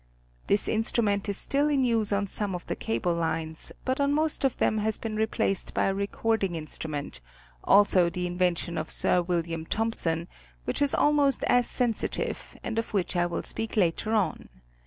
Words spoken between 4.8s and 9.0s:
has been replaced by a recording instru ment, also the invention of